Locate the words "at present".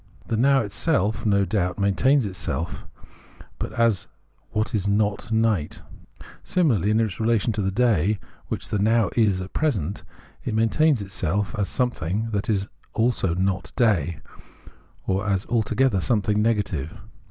9.41-10.03